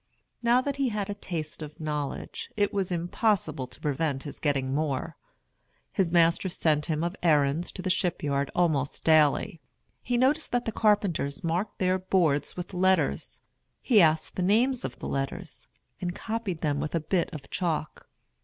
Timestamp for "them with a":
16.61-16.99